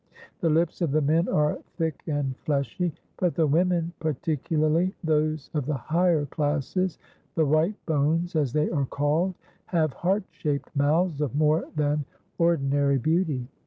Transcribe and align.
The 0.39 0.49
lips 0.49 0.81
of 0.81 0.91
the 0.93 1.01
men 1.03 1.27
are 1.29 1.59
thick 1.77 2.01
and 2.07 2.35
fleshy, 2.37 2.91
but 3.17 3.35
the 3.35 3.45
women, 3.45 3.93
particularly 3.99 4.95
those 5.03 5.51
of 5.53 5.67
the 5.67 5.75
higher 5.75 6.25
classes 6.25 6.97
the 7.35 7.45
"white 7.45 7.75
bones," 7.85 8.35
as 8.35 8.51
they 8.51 8.67
are 8.71 8.87
called 8.87 9.35
have 9.65 9.93
heart 9.93 10.23
shaped 10.31 10.75
mouths 10.75 11.21
of 11.21 11.35
more 11.35 11.65
than 11.75 12.03
ordinary 12.39 12.97
beauty. 12.97 13.47